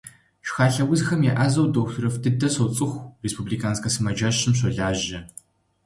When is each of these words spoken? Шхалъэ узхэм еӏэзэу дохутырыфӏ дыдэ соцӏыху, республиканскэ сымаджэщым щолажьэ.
Шхалъэ 0.47 0.83
узхэм 0.91 1.21
еӏэзэу 1.31 1.67
дохутырыфӏ 1.73 2.19
дыдэ 2.23 2.47
соцӏыху, 2.55 3.05
республиканскэ 3.23 3.89
сымаджэщым 3.93 4.53
щолажьэ. 4.57 5.19